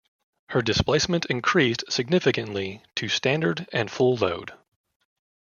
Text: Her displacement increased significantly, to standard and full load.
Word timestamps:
Her 0.49 0.63
displacement 0.63 1.25
increased 1.27 1.83
significantly, 1.89 2.81
to 2.95 3.07
standard 3.07 3.69
and 3.71 3.91
full 3.91 4.15
load. 4.15 4.51